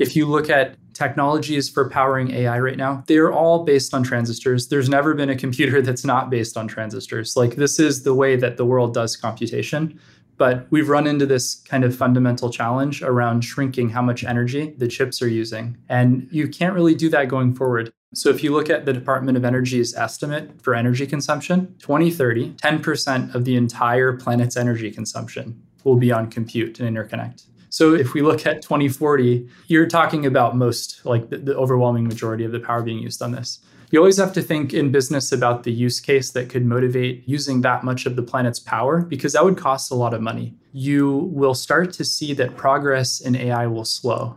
[0.00, 4.68] If you look at technologies for powering AI right now, they're all based on transistors.
[4.68, 7.36] There's never been a computer that's not based on transistors.
[7.36, 10.00] Like, this is the way that the world does computation.
[10.38, 14.88] But we've run into this kind of fundamental challenge around shrinking how much energy the
[14.88, 15.76] chips are using.
[15.90, 17.92] And you can't really do that going forward.
[18.14, 23.34] So if you look at the Department of Energy's estimate for energy consumption, 2030, 10%
[23.34, 27.49] of the entire planet's energy consumption will be on compute and interconnect.
[27.70, 32.44] So if we look at 2040, you're talking about most, like the, the overwhelming majority
[32.44, 33.60] of the power being used on this.
[33.92, 37.60] You always have to think in business about the use case that could motivate using
[37.62, 40.54] that much of the planet's power because that would cost a lot of money.
[40.72, 44.36] You will start to see that progress in AI will slow.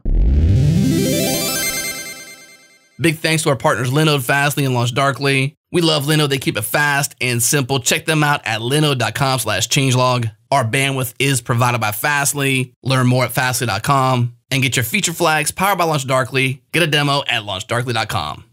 [2.99, 5.55] Big thanks to our partners Linode, Fastly, and LaunchDarkly.
[5.71, 6.29] We love Linode.
[6.29, 7.79] They keep it fast and simple.
[7.79, 10.31] Check them out at linode.com slash changelog.
[10.53, 12.75] Our bandwidth is provided by Fastly.
[12.83, 16.61] Learn more at fastly.com and get your feature flags powered by LaunchDarkly.
[16.71, 18.43] Get a demo at launchdarkly.com.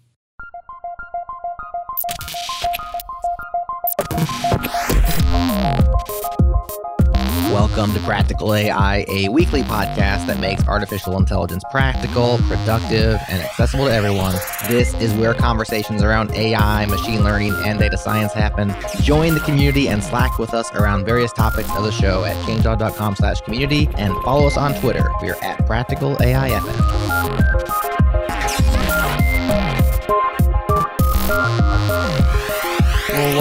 [7.52, 13.87] Welcome to Practical AI, a weekly podcast that makes artificial intelligence practical, productive, and accessible
[13.87, 14.37] to everyone.
[14.68, 18.73] This is where conversations around AI, machine learning, and data science happen.
[19.02, 23.16] Join the community and Slack with us around various topics of the show at changelog.com
[23.16, 25.10] slash community and follow us on Twitter.
[25.21, 27.40] We are at Practical AIFM.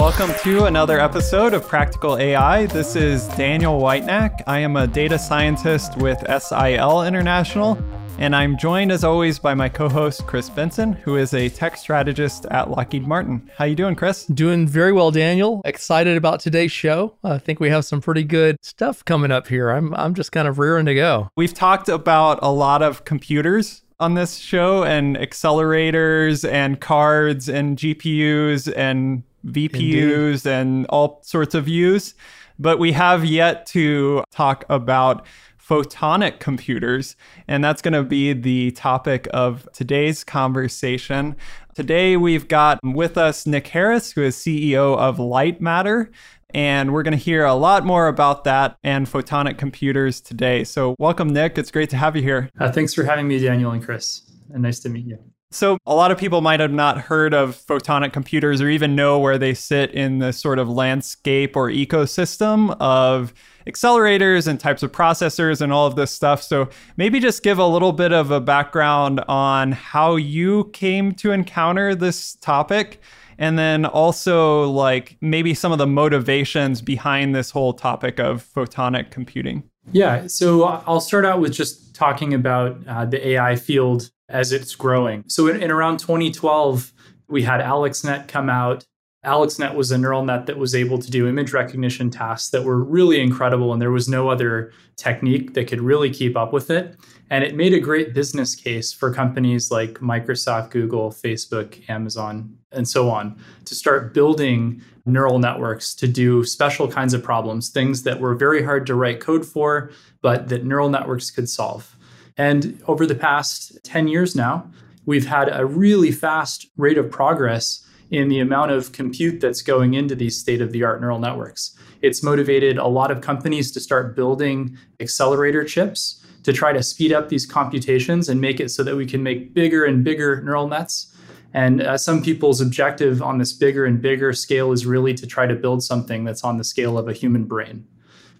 [0.00, 2.64] Welcome to another episode of Practical AI.
[2.64, 4.42] This is Daniel Whitenack.
[4.46, 7.78] I am a data scientist with SIL International,
[8.16, 12.46] and I'm joined as always by my co-host Chris Benson, who is a tech strategist
[12.46, 13.50] at Lockheed Martin.
[13.58, 14.24] How you doing, Chris?
[14.24, 15.60] Doing very well, Daniel.
[15.66, 17.18] Excited about today's show.
[17.22, 19.68] I think we have some pretty good stuff coming up here.
[19.68, 21.28] I'm I'm just kind of rearing to go.
[21.36, 27.76] We've talked about a lot of computers on this show and accelerators and cards and
[27.76, 30.46] GPUs and VPUs Indeed.
[30.46, 32.14] and all sorts of U's.
[32.58, 35.26] But we have yet to talk about
[35.70, 37.14] photonic computers,
[37.46, 41.36] and that's going to be the topic of today's conversation.
[41.74, 46.10] Today, we've got with us Nick Harris, who is CEO of Lightmatter.
[46.52, 50.64] And we're going to hear a lot more about that and photonic computers today.
[50.64, 51.56] So, welcome, Nick.
[51.56, 52.50] It's great to have you here.
[52.58, 54.22] Uh, thanks for having me, Daniel and Chris.
[54.52, 55.29] And nice to meet you.
[55.52, 59.18] So, a lot of people might have not heard of photonic computers or even know
[59.18, 63.34] where they sit in the sort of landscape or ecosystem of
[63.66, 66.40] accelerators and types of processors and all of this stuff.
[66.40, 71.32] So, maybe just give a little bit of a background on how you came to
[71.32, 73.00] encounter this topic.
[73.36, 79.10] And then also, like, maybe some of the motivations behind this whole topic of photonic
[79.10, 79.64] computing.
[79.90, 80.28] Yeah.
[80.28, 85.24] So, I'll start out with just talking about uh, the AI field as it's growing.
[85.26, 86.92] So in, in around 2012,
[87.28, 88.84] we had AlexNet come out.
[89.24, 92.82] AlexNet was a neural net that was able to do image recognition tasks that were
[92.82, 96.96] really incredible, and there was no other technique that could really keep up with it.
[97.28, 102.88] And it made a great business case for companies like Microsoft, Google, Facebook, Amazon, and
[102.88, 108.20] so on to start building neural networks to do special kinds of problems, things that
[108.20, 109.90] were very hard to write code for,
[110.22, 111.96] but that neural networks could solve.
[112.40, 114.66] And over the past 10 years now,
[115.04, 119.92] we've had a really fast rate of progress in the amount of compute that's going
[119.92, 121.76] into these state of the art neural networks.
[122.00, 127.12] It's motivated a lot of companies to start building accelerator chips to try to speed
[127.12, 130.66] up these computations and make it so that we can make bigger and bigger neural
[130.66, 131.14] nets.
[131.52, 135.46] And uh, some people's objective on this bigger and bigger scale is really to try
[135.46, 137.86] to build something that's on the scale of a human brain.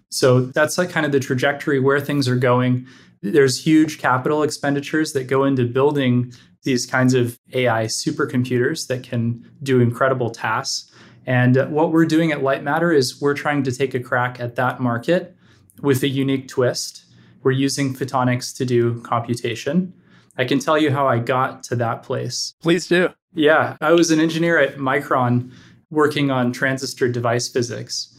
[0.09, 2.87] So that's like kind of the trajectory where things are going.
[3.21, 6.33] There's huge capital expenditures that go into building
[6.63, 10.91] these kinds of AI supercomputers that can do incredible tasks.
[11.25, 14.79] And what we're doing at Lightmatter is we're trying to take a crack at that
[14.79, 15.35] market
[15.81, 17.05] with a unique twist.
[17.43, 19.93] We're using photonics to do computation.
[20.37, 22.53] I can tell you how I got to that place.
[22.61, 23.09] Please do.
[23.33, 25.51] Yeah, I was an engineer at Micron
[25.89, 28.17] working on transistor device physics.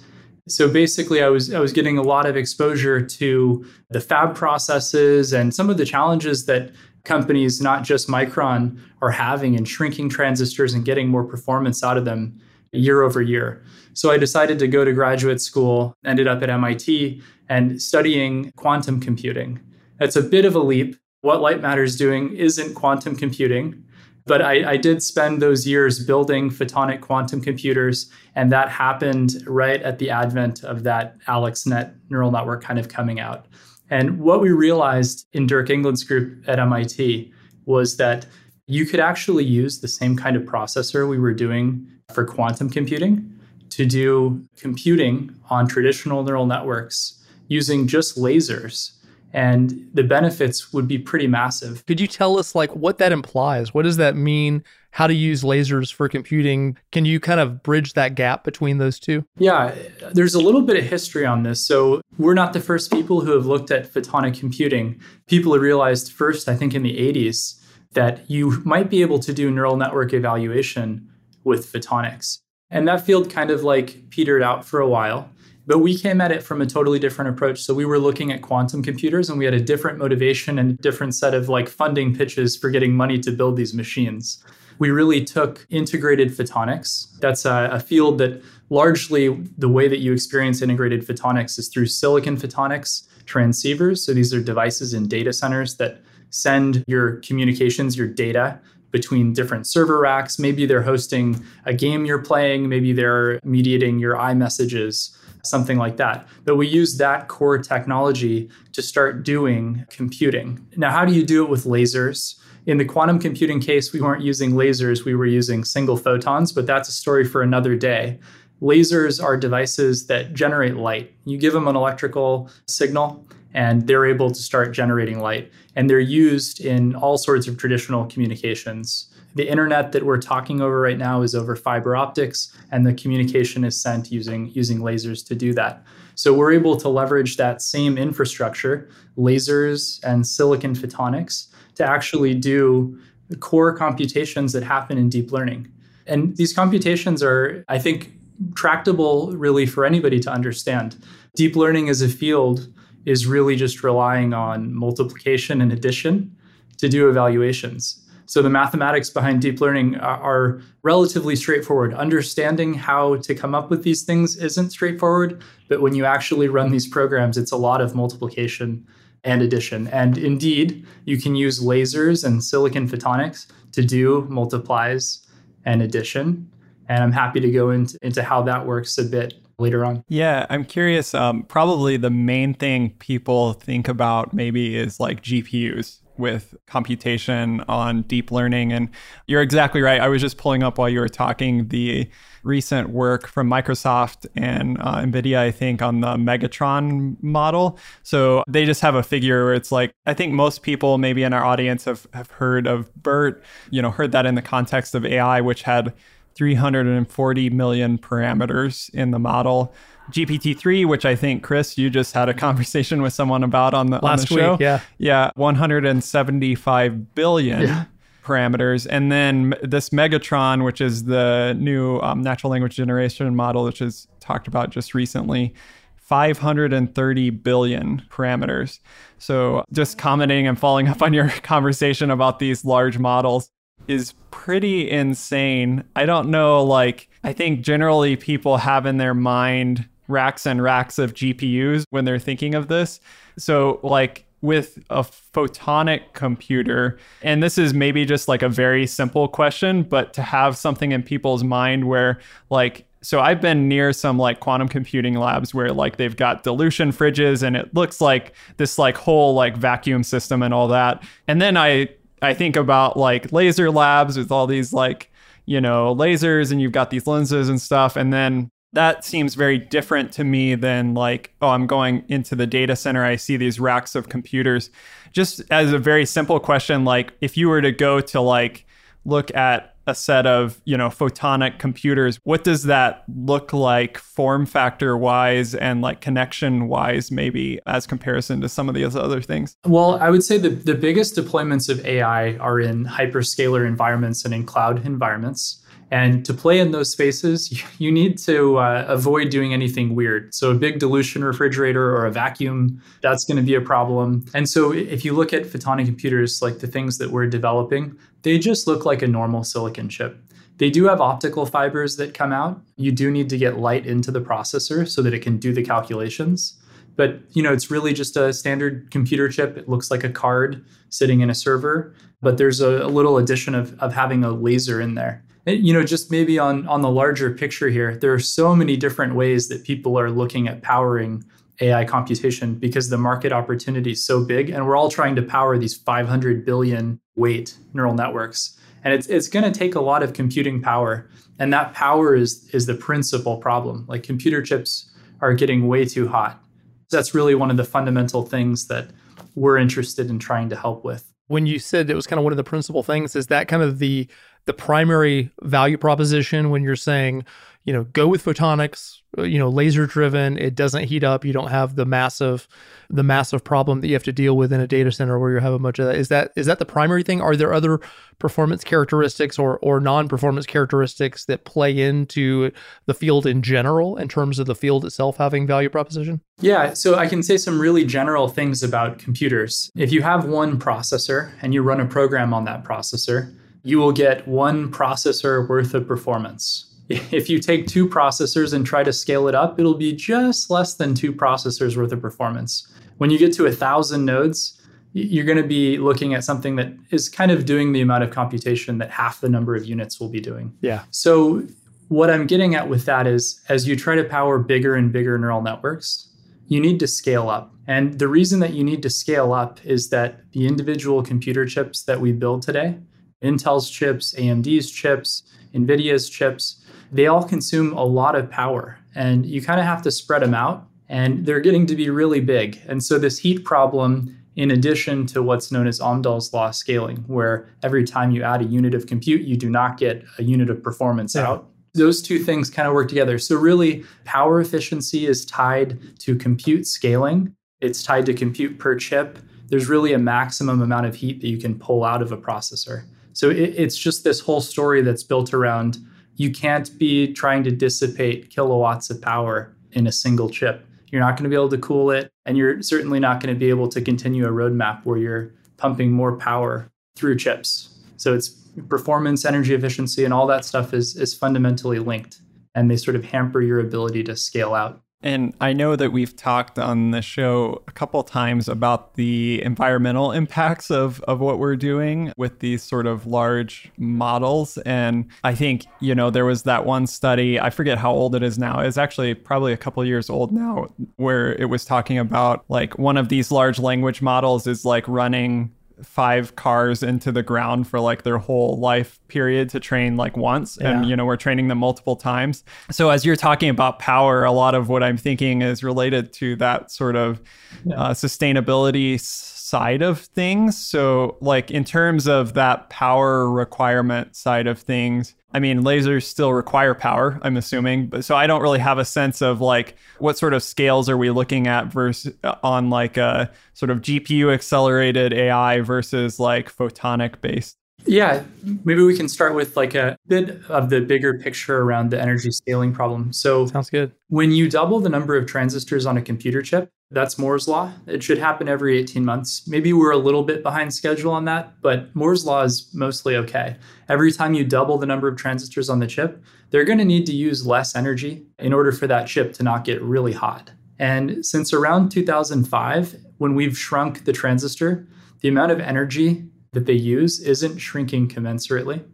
[0.48, 5.32] So basically I was I was getting a lot of exposure to the fab processes
[5.32, 6.72] and some of the challenges that
[7.04, 12.04] companies not just Micron are having in shrinking transistors and getting more performance out of
[12.04, 12.40] them
[12.72, 13.62] year over year.
[13.92, 18.98] So I decided to go to graduate school, ended up at MIT and studying quantum
[19.00, 19.60] computing.
[19.98, 20.96] That's a bit of a leap.
[21.20, 23.84] What Lightmatter is doing isn't quantum computing.
[24.24, 29.82] But I, I, did spend those years building photonic quantum computers, and that happened right
[29.82, 33.46] at the advent of that AlexNet neural network kind of coming out.
[33.90, 37.32] And what we realized in Dirk Englund's group at MIT
[37.66, 38.26] was that
[38.66, 43.28] you could actually use the same kind of processor we were doing for quantum computing
[43.70, 48.92] to do computing on traditional neural networks using just lasers
[49.32, 51.84] and the benefits would be pretty massive.
[51.86, 53.72] Could you tell us like what that implies?
[53.72, 54.62] What does that mean?
[54.90, 56.76] How to use lasers for computing?
[56.90, 59.24] Can you kind of bridge that gap between those two?
[59.38, 59.74] Yeah,
[60.12, 61.66] there's a little bit of history on this.
[61.66, 65.00] So, we're not the first people who have looked at photonic computing.
[65.28, 67.58] People have realized first, I think in the 80s,
[67.92, 71.08] that you might be able to do neural network evaluation
[71.42, 72.38] with photonics.
[72.70, 75.30] And that field kind of like petered out for a while.
[75.66, 77.60] But we came at it from a totally different approach.
[77.60, 80.82] So we were looking at quantum computers and we had a different motivation and a
[80.82, 84.42] different set of like funding pitches for getting money to build these machines.
[84.78, 87.06] We really took integrated photonics.
[87.20, 91.86] That's a, a field that largely the way that you experience integrated photonics is through
[91.86, 93.98] silicon photonics transceivers.
[93.98, 96.00] So these are devices in data centers that
[96.30, 98.58] send your communications, your data
[98.90, 100.38] between different server racks.
[100.38, 106.26] Maybe they're hosting a game you're playing, maybe they're mediating your iMessages, something like that.
[106.44, 110.66] But we use that core technology to start doing computing.
[110.76, 112.36] Now, how do you do it with lasers?
[112.64, 116.66] In the quantum computing case, we weren't using lasers, we were using single photons, but
[116.66, 118.20] that's a story for another day.
[118.60, 121.12] Lasers are devices that generate light.
[121.24, 125.50] You give them an electrical signal, and they're able to start generating light.
[125.74, 129.11] And they're used in all sorts of traditional communications.
[129.34, 133.64] The internet that we're talking over right now is over fiber optics, and the communication
[133.64, 135.84] is sent using, using lasers to do that.
[136.14, 142.98] So we're able to leverage that same infrastructure, lasers and silicon photonics, to actually do
[143.40, 145.72] core computations that happen in deep learning.
[146.06, 148.12] And these computations are, I think,
[148.54, 151.02] tractable really for anybody to understand.
[151.36, 152.68] Deep learning as a field
[153.06, 156.36] is really just relying on multiplication and addition
[156.78, 158.01] to do evaluations.
[158.26, 161.94] So the mathematics behind deep learning are, relatively straightforward.
[161.94, 166.72] Understanding how to come up with these things isn't straightforward, but when you actually run
[166.72, 168.84] these programs, it's a lot of multiplication
[169.22, 169.86] and addition.
[169.88, 175.24] And indeed, you can use lasers and silicon photonics to do multiplies
[175.64, 176.50] and addition.
[176.88, 180.02] And I'm happy to go into, into how that works a bit later on.
[180.08, 181.14] Yeah, I'm curious.
[181.14, 188.02] Um, probably the main thing people think about maybe is like GPUs with computation on
[188.02, 188.72] deep learning.
[188.72, 188.88] And
[189.26, 190.00] you're exactly right.
[190.00, 192.08] I was just pulling up while you were talking the
[192.42, 197.78] recent work from Microsoft and uh, NVIDIA, I think, on the Megatron model.
[198.02, 201.32] So they just have a figure where it's like, I think most people maybe in
[201.32, 205.06] our audience have, have heard of BERT, you know, heard that in the context of
[205.06, 205.92] AI, which had
[206.34, 209.74] 340 million parameters in the model.
[210.12, 213.98] GPT-3, which I think Chris, you just had a conversation with someone about on the
[214.02, 214.52] last on the show.
[214.52, 217.62] week, yeah, yeah, 175 billion.
[217.62, 217.84] Yeah.
[218.24, 223.82] Parameters, and then this Megatron, which is the new um, natural language generation model, which
[223.82, 225.52] is talked about just recently,
[225.96, 228.78] 530 billion parameters.
[229.18, 233.50] So, just commenting and following up on your conversation about these large models,
[233.88, 235.84] is pretty insane.
[235.96, 240.98] I don't know, like, I think generally people have in their mind racks and racks
[240.98, 243.00] of GPUs when they're thinking of this.
[243.36, 249.28] So, like, with a photonic computer, and this is maybe just like a very simple
[249.28, 252.18] question, but to have something in people's mind where,
[252.50, 256.92] like, so I've been near some like quantum computing labs where like they've got dilution
[256.92, 261.02] fridges and it looks like this like whole like vacuum system and all that.
[261.26, 261.88] And then I
[262.22, 265.10] I think about like laser labs with all these like,
[265.46, 267.96] you know, lasers and you've got these lenses and stuff.
[267.96, 272.46] And then that seems very different to me than like, oh, I'm going into the
[272.46, 273.04] data center.
[273.04, 274.70] I see these racks of computers.
[275.12, 278.66] Just as a very simple question, like if you were to go to like
[279.04, 284.46] look at a set of you know photonic computers what does that look like form
[284.46, 289.56] factor wise and like connection wise maybe as comparison to some of these other things
[289.66, 294.32] well i would say the, the biggest deployments of ai are in hyperscaler environments and
[294.32, 295.60] in cloud environments
[295.92, 300.34] and to play in those spaces, you need to uh, avoid doing anything weird.
[300.34, 304.24] So, a big dilution refrigerator or a vacuum, that's going to be a problem.
[304.34, 308.38] And so, if you look at photonic computers, like the things that we're developing, they
[308.38, 310.18] just look like a normal silicon chip.
[310.56, 312.60] They do have optical fibers that come out.
[312.76, 315.62] You do need to get light into the processor so that it can do the
[315.62, 316.58] calculations.
[316.96, 319.58] But you know, it's really just a standard computer chip.
[319.58, 323.54] It looks like a card sitting in a server, but there's a, a little addition
[323.54, 327.30] of, of having a laser in there you know just maybe on on the larger
[327.30, 331.24] picture here there are so many different ways that people are looking at powering
[331.60, 335.56] AI computation because the market opportunity is so big and we're all trying to power
[335.58, 338.58] these 500 billion weight neural networks.
[338.84, 341.08] And it's, it's going to take a lot of computing power.
[341.38, 343.84] And that power is, is the principal problem.
[343.88, 346.42] Like computer chips are getting way too hot.
[346.90, 348.90] That's really one of the fundamental things that
[349.34, 351.11] we're interested in trying to help with.
[351.32, 353.62] When you said it was kind of one of the principal things, is that kind
[353.62, 354.06] of the
[354.44, 357.24] the primary value proposition when you're saying,
[357.64, 361.32] you know, go with photonics, uh, you know, laser driven, it doesn't heat up, you
[361.32, 362.48] don't have the massive
[362.90, 365.38] the massive problem that you have to deal with in a data center where you
[365.38, 365.96] have a bunch of that.
[365.96, 367.20] Is that is that the primary thing?
[367.20, 367.80] Are there other
[368.18, 372.50] performance characteristics or or non-performance characteristics that play into
[372.86, 376.20] the field in general in terms of the field itself having value proposition?
[376.40, 379.70] Yeah, so I can say some really general things about computers.
[379.76, 383.92] If you have one processor and you run a program on that processor, you will
[383.92, 386.71] get one processor worth of performance.
[387.12, 390.74] If you take two processors and try to scale it up, it'll be just less
[390.74, 392.66] than two processors worth of performance.
[392.98, 394.60] When you get to a thousand nodes,
[394.92, 398.10] you're going to be looking at something that is kind of doing the amount of
[398.10, 400.52] computation that half the number of units will be doing.
[400.60, 400.82] Yeah.
[400.90, 401.46] So,
[401.88, 405.18] what I'm getting at with that is as you try to power bigger and bigger
[405.18, 406.08] neural networks,
[406.46, 407.52] you need to scale up.
[407.66, 411.82] And the reason that you need to scale up is that the individual computer chips
[411.84, 412.78] that we build today,
[413.22, 415.22] Intel's chips, AMD's chips,
[415.54, 416.61] NVIDIA's chips,
[416.92, 418.78] they all consume a lot of power.
[418.94, 420.68] And you kind of have to spread them out.
[420.88, 422.60] And they're getting to be really big.
[422.68, 427.48] And so, this heat problem, in addition to what's known as Amdahl's law scaling, where
[427.62, 430.62] every time you add a unit of compute, you do not get a unit of
[430.62, 431.26] performance yeah.
[431.26, 431.48] out.
[431.72, 433.18] Those two things kind of work together.
[433.18, 439.18] So, really, power efficiency is tied to compute scaling, it's tied to compute per chip.
[439.46, 442.84] There's really a maximum amount of heat that you can pull out of a processor.
[443.12, 445.78] So it, it's just this whole story that's built around
[446.16, 450.66] you can't be trying to dissipate kilowatts of power in a single chip.
[450.90, 453.38] You're not going to be able to cool it, and you're certainly not going to
[453.38, 457.78] be able to continue a roadmap where you're pumping more power through chips.
[457.96, 458.28] So it's
[458.68, 462.20] performance, energy efficiency, and all that stuff is is fundamentally linked,
[462.54, 464.82] and they sort of hamper your ability to scale out.
[465.02, 470.12] And I know that we've talked on the show a couple times about the environmental
[470.22, 474.58] impacts of, of what we're doing with these sort of large models.
[474.58, 478.22] And I think, you know, there was that one study, I forget how old it
[478.22, 478.60] is now.
[478.60, 482.96] It's actually probably a couple years old now, where it was talking about like one
[482.96, 488.02] of these large language models is like running five cars into the ground for like
[488.02, 490.70] their whole life period to train like once yeah.
[490.70, 494.32] and you know we're training them multiple times so as you're talking about power a
[494.32, 497.20] lot of what i'm thinking is related to that sort of
[497.64, 497.74] yeah.
[497.76, 504.58] uh, sustainability side of things so like in terms of that power requirement side of
[504.58, 507.86] things I mean, lasers still require power, I'm assuming.
[507.86, 510.96] But so I don't really have a sense of like what sort of scales are
[510.96, 516.54] we looking at versus uh, on like a sort of GPU accelerated AI versus like
[516.54, 517.56] photonic based.
[517.84, 518.22] Yeah,
[518.64, 522.30] maybe we can start with like a bit of the bigger picture around the energy
[522.30, 523.12] scaling problem.
[523.12, 523.92] So, sounds good.
[524.08, 527.72] When you double the number of transistors on a computer chip, that's Moore's law.
[527.86, 529.48] It should happen every 18 months.
[529.48, 533.56] Maybe we're a little bit behind schedule on that, but Moore's law is mostly okay.
[533.88, 537.06] Every time you double the number of transistors on the chip, they're going to need
[537.06, 540.50] to use less energy in order for that chip to not get really hot.
[540.78, 544.86] And since around 2005, when we've shrunk the transistor,
[545.20, 548.84] the amount of energy that they use isn't shrinking commensurately.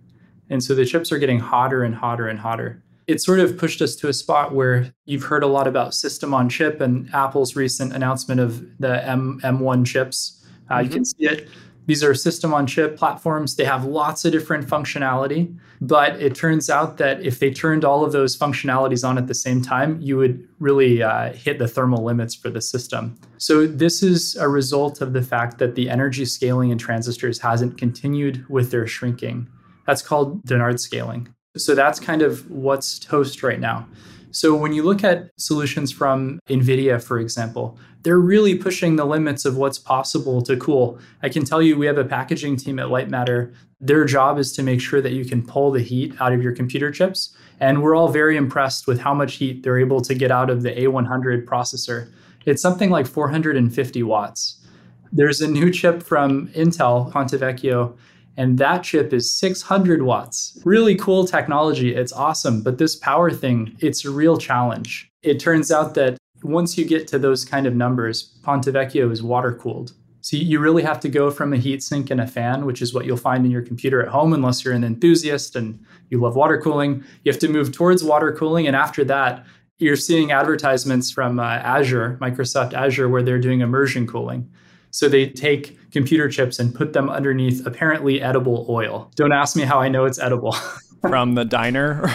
[0.50, 3.80] And so the chips are getting hotter and hotter and hotter it sort of pushed
[3.80, 7.56] us to a spot where you've heard a lot about system on chip and Apple's
[7.56, 10.46] recent announcement of the M, M1 chips.
[10.68, 10.84] Uh, mm-hmm.
[10.84, 11.48] You can see it.
[11.88, 13.56] These are system on chip platforms.
[13.56, 18.04] They have lots of different functionality, but it turns out that if they turned all
[18.04, 22.04] of those functionalities on at the same time, you would really uh, hit the thermal
[22.04, 23.18] limits for the system.
[23.38, 27.78] So, this is a result of the fact that the energy scaling in transistors hasn't
[27.78, 29.48] continued with their shrinking.
[29.86, 31.34] That's called Dennard scaling.
[31.56, 33.88] So that's kind of what's toast right now.
[34.30, 39.44] So when you look at solutions from NVIDIA, for example, they're really pushing the limits
[39.44, 40.98] of what's possible to cool.
[41.22, 43.54] I can tell you, we have a packaging team at Lightmatter.
[43.80, 46.52] Their job is to make sure that you can pull the heat out of your
[46.52, 47.34] computer chips.
[47.60, 50.62] And we're all very impressed with how much heat they're able to get out of
[50.62, 52.10] the A100 processor.
[52.44, 54.64] It's something like 450 watts.
[55.10, 57.96] There's a new chip from Intel, Ponte Vecchio,
[58.38, 60.58] and that chip is 600 watts.
[60.64, 61.94] Really cool technology.
[61.94, 62.62] It's awesome.
[62.62, 65.10] But this power thing, it's a real challenge.
[65.22, 69.24] It turns out that once you get to those kind of numbers, Ponte Vecchio is
[69.24, 69.92] water cooled.
[70.20, 72.94] So you really have to go from a heat sink and a fan, which is
[72.94, 76.36] what you'll find in your computer at home, unless you're an enthusiast and you love
[76.36, 77.02] water cooling.
[77.24, 78.68] You have to move towards water cooling.
[78.68, 79.44] And after that,
[79.78, 84.48] you're seeing advertisements from uh, Azure, Microsoft Azure, where they're doing immersion cooling.
[84.90, 89.10] So they take computer chips and put them underneath apparently edible oil.
[89.14, 90.54] Don't ask me how I know it's edible.
[91.00, 92.10] from the diner.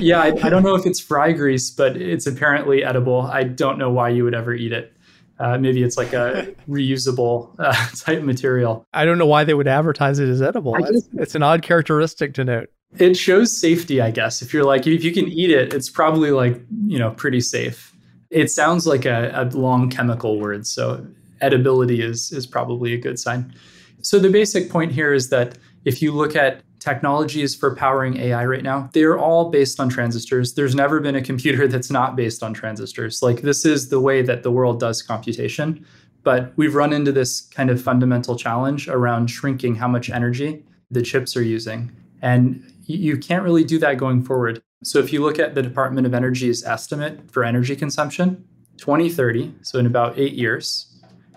[0.00, 3.22] yeah, I, I, don't know if it's fry grease, but it's apparently edible.
[3.22, 4.92] I don't know why you would ever eat it.
[5.38, 8.86] Uh, maybe it's like a reusable uh, type material.
[8.92, 10.76] I don't know why they would advertise it as edible.
[10.92, 12.70] Just, it's an odd characteristic to note.
[12.98, 14.42] It shows safety, I guess.
[14.42, 17.92] If you're like, if you can eat it, it's probably like, you know, pretty safe.
[18.30, 20.66] It sounds like a, a long chemical word.
[20.66, 21.04] So
[21.42, 23.54] edibility is, is probably a good sign.
[24.00, 28.44] So the basic point here is that if you look at technologies for powering AI
[28.44, 30.54] right now, they're all based on transistors.
[30.54, 33.22] There's never been a computer that's not based on transistors.
[33.22, 35.86] Like this is the way that the world does computation.
[36.24, 41.02] But we've run into this kind of fundamental challenge around shrinking how much energy the
[41.02, 41.90] chips are using.
[42.20, 44.62] And you can't really do that going forward.
[44.84, 48.44] So if you look at the Department of Energy's estimate for energy consumption,
[48.78, 50.91] 2030, so in about eight years,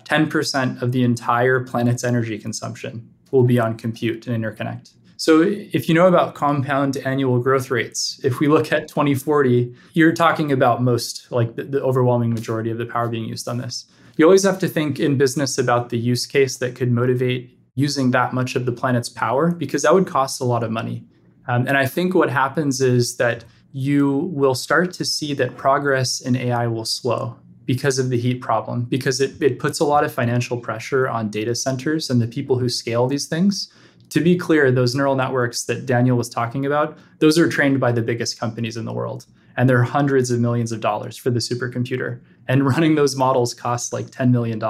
[0.05, 4.93] 10% of the entire planet's energy consumption will be on compute and interconnect.
[5.17, 10.11] So, if you know about compound annual growth rates, if we look at 2040, you're
[10.11, 13.85] talking about most, like the, the, overwhelming majority of the power being used on this.
[14.17, 18.11] You always have to think in business about the use case that could motivate using
[18.11, 21.05] that much of the planet's power, because that would cost a lot of money.
[21.47, 26.19] Um, and I think what happens is that you will start to see that progress
[26.19, 30.03] in AI will slow because of the heat problem, because it, it puts a lot
[30.03, 33.71] of financial pressure on data centers and the people who scale these things
[34.09, 37.91] to be clear, those neural networks that Daniel was talking about, those are trained by
[37.91, 39.25] the biggest companies in the world.
[39.57, 42.19] And they're hundreds of millions of dollars for the supercomputer.
[42.47, 44.61] And running those models costs like $10 million.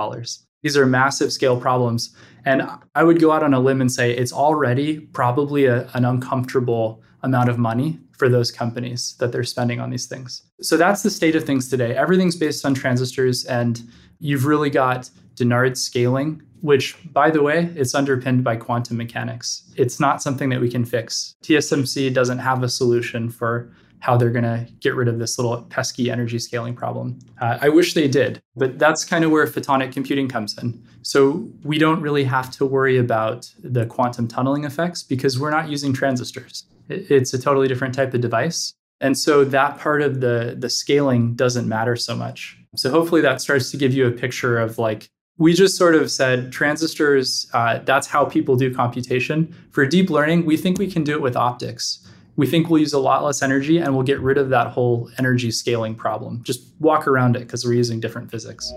[0.61, 2.15] These are massive scale problems.
[2.45, 6.05] And I would go out on a limb and say it's already probably a, an
[6.05, 10.43] uncomfortable amount of money for those companies that they're spending on these things.
[10.61, 11.93] So that's the state of things today.
[11.95, 13.81] Everything's based on transistors, and
[14.19, 19.71] you've really got Dennard scaling which, by the way, it's underpinned by quantum mechanics.
[19.75, 21.35] It's not something that we can fix.
[21.43, 25.61] TSMC doesn't have a solution for how they're going to get rid of this little
[25.63, 27.19] pesky energy scaling problem.
[27.39, 30.83] Uh, I wish they did, but that's kind of where photonic computing comes in.
[31.03, 35.69] So we don't really have to worry about the quantum tunneling effects because we're not
[35.69, 36.65] using transistors.
[36.89, 38.73] It's a totally different type of device.
[39.01, 42.57] And so that part of the, the scaling doesn't matter so much.
[42.75, 46.09] So hopefully that starts to give you a picture of like we just sort of
[46.09, 49.53] said transistors, uh, that's how people do computation.
[49.71, 52.07] For deep learning, we think we can do it with optics.
[52.37, 55.09] We think we'll use a lot less energy and we'll get rid of that whole
[55.17, 56.41] energy scaling problem.
[56.43, 58.71] Just walk around it because we're using different physics.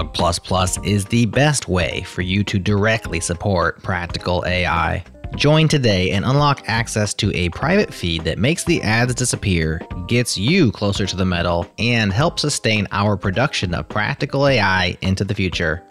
[0.00, 5.04] Plus Plus is the best way for you to directly support practical AI.
[5.36, 10.38] Join today and unlock access to a private feed that makes the ads disappear, gets
[10.38, 15.34] you closer to the metal, and helps sustain our production of practical AI into the
[15.34, 15.86] future.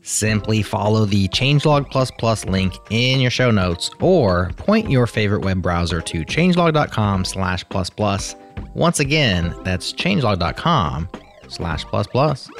[0.00, 5.44] Simply follow the Changelog Plus Plus link in your show notes or point your favorite
[5.44, 8.36] web browser to changelog.com slash plus plus.
[8.74, 11.08] Once again, that's changelog.com
[11.48, 12.50] slash plus plus.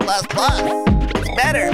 [0.00, 0.62] Plus Plus.
[1.16, 1.70] It's better.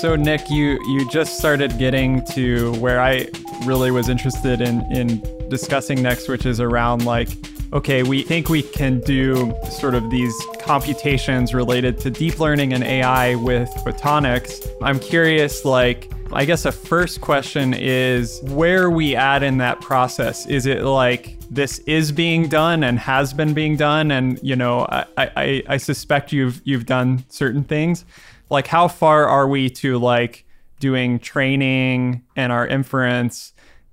[0.00, 3.28] So Nick, you you just started getting to where I
[3.64, 7.28] really was interested in in discussing next, which is around like,
[7.72, 12.84] okay, we think we can do sort of these computations related to deep learning and
[12.84, 14.66] AI with photonics.
[14.82, 20.46] I'm curious, like, I guess a first question is where we at in that process?
[20.46, 24.86] Is it like this is being done and has been being done, and you know,
[24.90, 28.04] I I, I suspect you've you've done certain things
[28.50, 30.44] like how far are we to like
[30.80, 33.52] doing training and our inference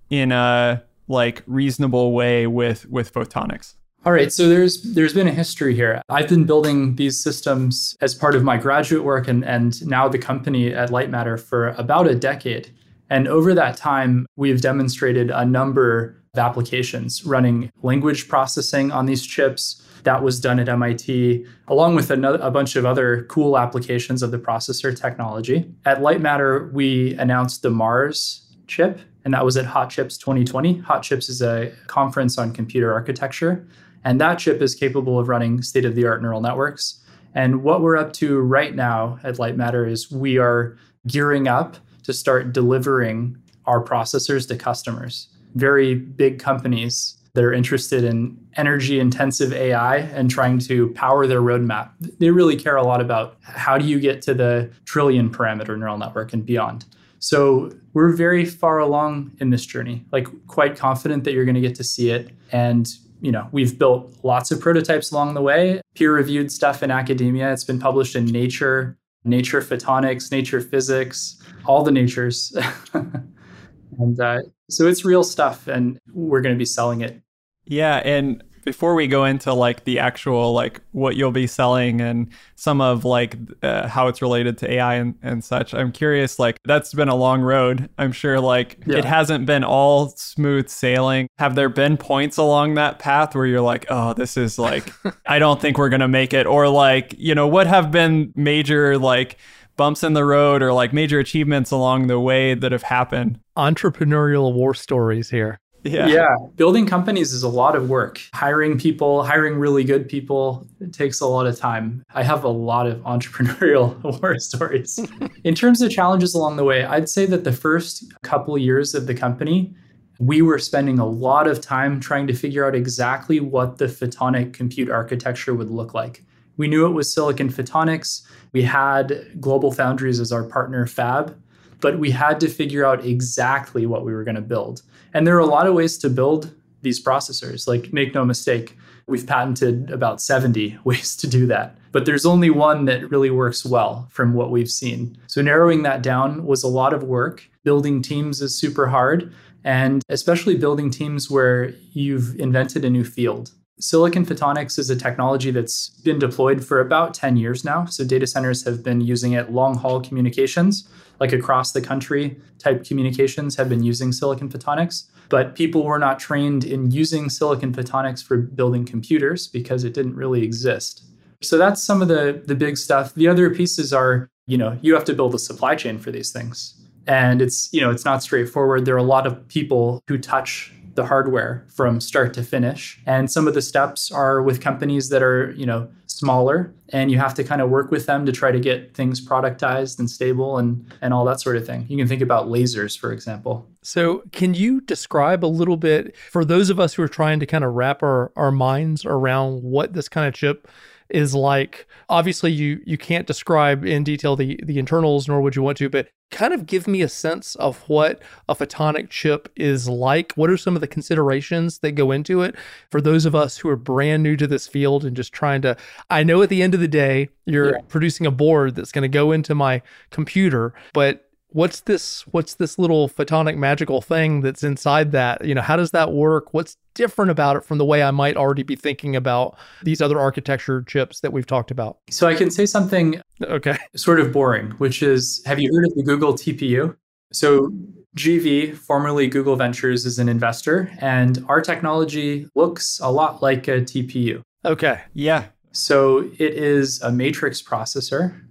[0.10, 3.76] in a like reasonable way with with photonics.
[4.06, 6.02] All right so there's there's been a history here.
[6.10, 10.20] I've been building these systems as part of my graduate work and and now the
[10.20, 12.72] company at lightmatter for about a decade.
[13.10, 19.26] And over that time we've demonstrated a number of applications running language processing on these
[19.26, 19.82] chips.
[20.04, 24.30] That was done at MIT, along with another, a bunch of other cool applications of
[24.30, 25.74] the processor technology.
[25.84, 30.78] At Lightmatter, we announced the Mars chip, and that was at Hot Chips 2020.
[30.78, 33.68] Hot Chips is a conference on computer architecture,
[34.04, 37.02] and that chip is capable of running state of the art neural networks.
[37.34, 42.14] And what we're up to right now at Lightmatter is we are gearing up to
[42.14, 43.36] start delivering
[43.66, 45.28] our processors to customers.
[45.56, 51.42] Very big companies that are interested in energy intensive AI and trying to power their
[51.42, 51.90] roadmap.
[52.20, 55.98] They really care a lot about how do you get to the trillion parameter neural
[55.98, 56.86] network and beyond.
[57.26, 61.62] So we're very far along in this journey, like quite confident that you're going to
[61.62, 62.30] get to see it.
[62.52, 62.88] And,
[63.20, 67.52] you know, we've built lots of prototypes along the way, peer reviewed stuff in academia.
[67.52, 72.56] It's been published in Nature, Nature Photonics, Nature Physics, all the natures.
[72.94, 77.20] and uh, so it's real stuff, and we're going to be selling it.
[77.66, 78.04] Yeah.
[78.06, 82.82] And before we go into like the actual like what you'll be selling and some
[82.82, 86.94] of like uh, how it's related to AI and, and such, I'm curious like that's
[86.94, 87.90] been a long road.
[87.98, 88.98] I'm sure like yeah.
[88.98, 91.30] it hasn't been all smooth sailing.
[91.38, 94.92] Have there been points along that path where you're like, oh, this is like
[95.28, 98.98] I don't think we're gonna make it, or like you know what have been major
[98.98, 99.38] like
[99.78, 103.40] bumps in the road or like major achievements along the way that have happened?
[103.56, 105.60] Entrepreneurial war stories here.
[105.86, 106.08] Yeah.
[106.08, 106.36] Yeah.
[106.56, 108.20] Building companies is a lot of work.
[108.34, 112.04] Hiring people, hiring really good people, it takes a lot of time.
[112.16, 115.00] I have a lot of entrepreneurial war stories.
[115.44, 119.06] In terms of challenges along the way, I'd say that the first couple years of
[119.06, 119.76] the company,
[120.20, 124.54] we were spending a lot of time trying to figure out exactly what the photonic
[124.54, 126.24] compute architecture would look like.
[126.58, 128.26] We knew it was silicon photonics.
[128.54, 131.38] We had Global Foundries as our partner fab,
[131.82, 134.82] but we had to figure out exactly what we were going to build.
[135.16, 137.70] And there are a lot of ways to build these processors.
[137.70, 141.78] Like, make no mistake, we've patented about 70 ways to do that.
[141.94, 145.18] But there's only one that really works well from what we've seen.
[145.28, 147.50] So, narrowing that down was a lot of work.
[147.64, 153.52] Building teams is super hard, and especially building teams where you've invented a new field.
[153.80, 157.86] Silicon photonics is a technology that's been deployed for about 10 years now.
[157.86, 162.84] So, data centers have been using it long haul communications like across the country type
[162.84, 168.24] communications have been using silicon photonics, but people were not trained in using silicon photonics
[168.24, 171.04] for building computers because it didn't really exist.
[171.42, 173.14] So that's some of the the big stuff.
[173.14, 176.32] The other pieces are, you know, you have to build a supply chain for these
[176.32, 176.74] things.
[177.08, 178.86] And it's, you know, it's not straightforward.
[178.86, 183.00] There are a lot of people who touch the hardware from start to finish.
[183.06, 187.18] And some of the steps are with companies that are, you know, smaller and you
[187.18, 190.58] have to kind of work with them to try to get things productized and stable
[190.58, 191.86] and and all that sort of thing.
[191.90, 193.68] You can think about lasers for example.
[193.82, 197.46] So, can you describe a little bit for those of us who are trying to
[197.46, 200.68] kind of wrap our our minds around what this kind of chip
[201.10, 205.62] is like obviously you you can't describe in detail the the internals nor would you
[205.62, 209.88] want to but kind of give me a sense of what a photonic chip is
[209.88, 212.56] like what are some of the considerations that go into it
[212.90, 215.78] for those of us who are brand new to this field and just trying to
[216.10, 217.82] i know at the end of the day you're yeah.
[217.88, 221.25] producing a board that's going to go into my computer but
[221.56, 225.46] what's this what's this little photonic magical thing that's inside that?
[225.46, 226.54] You know how does that work?
[226.54, 230.18] What's different about it from the way i might already be thinking about these other
[230.18, 231.98] architecture chips that we've talked about?
[232.10, 233.78] So i can say something okay.
[233.96, 236.96] sort of boring which is have you heard of the google tpu
[237.34, 237.70] so
[238.16, 243.82] gv formerly google ventures is an investor and our technology looks a lot like a
[243.82, 245.02] tpu okay.
[245.14, 245.46] Yeah.
[245.74, 248.42] So it is a matrix processor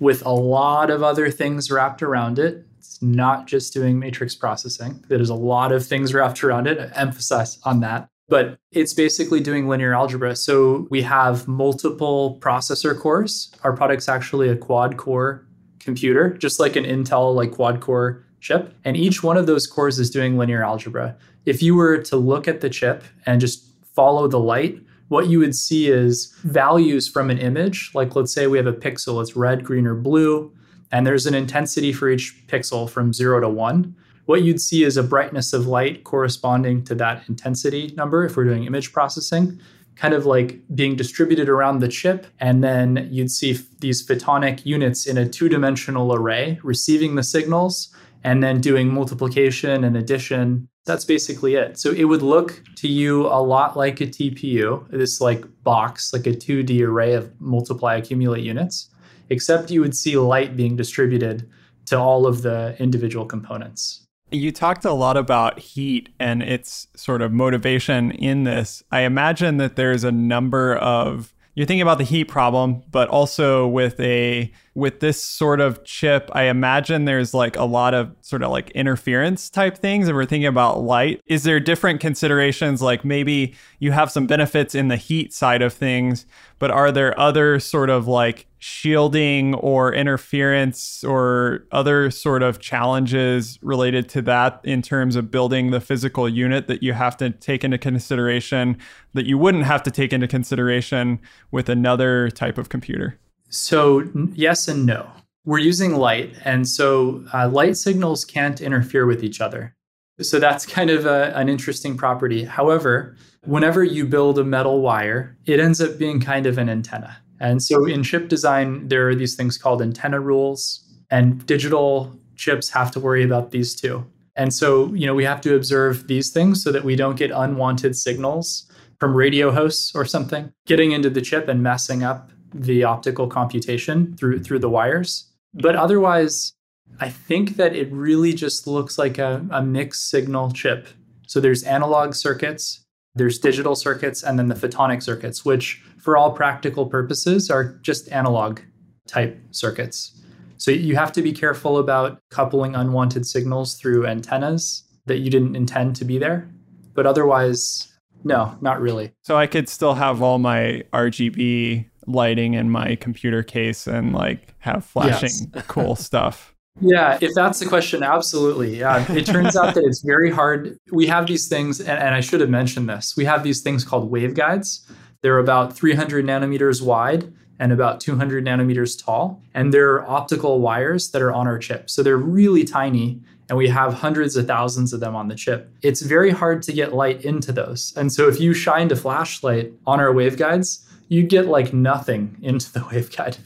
[0.00, 2.66] with a lot of other things wrapped around it.
[2.78, 5.04] It's not just doing matrix processing.
[5.08, 6.90] There's a lot of things wrapped around it.
[6.94, 8.08] Emphasize on that.
[8.28, 10.34] But it's basically doing linear algebra.
[10.36, 13.52] So we have multiple processor cores.
[13.62, 15.46] Our product's actually a quad core
[15.78, 18.74] computer, just like an Intel like quad core chip.
[18.84, 21.16] And each one of those cores is doing linear algebra.
[21.44, 24.80] If you were to look at the chip and just follow the light,
[25.14, 27.92] what you would see is values from an image.
[27.94, 30.52] Like, let's say we have a pixel, it's red, green, or blue,
[30.90, 33.94] and there's an intensity for each pixel from zero to one.
[34.24, 38.42] What you'd see is a brightness of light corresponding to that intensity number if we're
[38.42, 39.60] doing image processing,
[39.94, 42.26] kind of like being distributed around the chip.
[42.40, 47.94] And then you'd see these photonic units in a two dimensional array receiving the signals
[48.24, 51.78] and then doing multiplication and addition that's basically it.
[51.78, 56.26] So it would look to you a lot like a TPU, this like box, like
[56.26, 58.90] a 2D array of multiply accumulate units,
[59.30, 61.48] except you would see light being distributed
[61.86, 64.06] to all of the individual components.
[64.30, 68.82] You talked a lot about heat and its sort of motivation in this.
[68.90, 73.66] I imagine that there's a number of you're thinking about the heat problem, but also
[73.66, 78.42] with a with this sort of chip, I imagine there's like a lot of sort
[78.42, 80.08] of like interference type things.
[80.08, 81.20] And we're thinking about light.
[81.26, 82.82] Is there different considerations?
[82.82, 86.26] Like maybe you have some benefits in the heat side of things,
[86.58, 93.58] but are there other sort of like shielding or interference or other sort of challenges
[93.60, 97.62] related to that in terms of building the physical unit that you have to take
[97.62, 98.74] into consideration
[99.12, 103.20] that you wouldn't have to take into consideration with another type of computer?
[103.50, 105.10] So, yes and no.
[105.44, 109.74] We're using light, and so uh, light signals can't interfere with each other.
[110.22, 112.44] So, that's kind of a, an interesting property.
[112.44, 117.18] However, whenever you build a metal wire, it ends up being kind of an antenna.
[117.40, 117.94] And so mm-hmm.
[117.94, 123.00] in chip design, there are these things called antenna rules, and digital chips have to
[123.00, 124.04] worry about these too.
[124.36, 127.30] And so, you know, we have to observe these things so that we don't get
[127.30, 132.84] unwanted signals from radio hosts or something getting into the chip and messing up the
[132.84, 135.30] optical computation through through the wires.
[135.54, 136.52] But otherwise,
[137.00, 140.88] I think that it really just looks like a, a mixed signal chip.
[141.26, 142.83] So there's analog circuits,
[143.14, 148.10] there's digital circuits, and then the photonic circuits, which for all practical purposes, are just
[148.10, 148.60] analog
[149.06, 150.20] type circuits.
[150.56, 155.56] So you have to be careful about coupling unwanted signals through antennas that you didn't
[155.56, 156.48] intend to be there.
[156.94, 157.92] But otherwise,
[158.24, 159.12] no, not really.
[159.22, 164.54] So I could still have all my RGB lighting in my computer case and like
[164.58, 165.64] have flashing yes.
[165.66, 166.53] cool stuff.
[166.80, 168.78] Yeah, if that's the question, absolutely.
[168.80, 169.10] Yeah.
[169.12, 170.76] It turns out that it's very hard.
[170.90, 173.16] We have these things, and, and I should have mentioned this.
[173.16, 174.80] We have these things called waveguides
[175.24, 179.40] they're about 300 nanometers wide and about 200 nanometers tall.
[179.54, 181.88] And they're optical wires that are on our chip.
[181.88, 185.70] So they're really tiny, and we have hundreds of thousands of them on the chip.
[185.80, 187.94] It's very hard to get light into those.
[187.96, 192.70] And so if you shined a flashlight on our waveguides, you'd get like nothing into
[192.70, 193.38] the waveguide.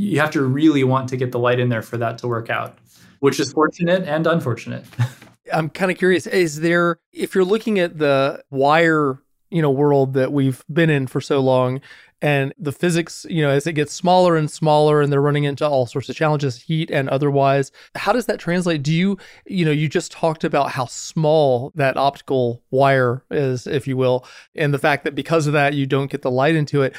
[0.00, 2.48] You have to really want to get the light in there for that to work
[2.50, 2.78] out,
[3.20, 4.84] which is fortunate and unfortunate.
[5.52, 9.18] I'm kind of curious is there if you're looking at the wire
[9.50, 11.80] you know world that we've been in for so long
[12.22, 15.66] and the physics you know as it gets smaller and smaller and they're running into
[15.66, 19.70] all sorts of challenges heat and otherwise how does that translate do you you know
[19.70, 24.78] you just talked about how small that optical wire is if you will and the
[24.78, 26.94] fact that because of that you don't get the light into it